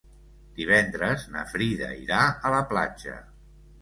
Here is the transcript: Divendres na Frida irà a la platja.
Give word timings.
Divendres 0.59 1.27
na 1.35 1.43
Frida 1.51 1.91
irà 2.07 2.23
a 2.51 2.55
la 2.55 2.63
platja. 2.73 3.19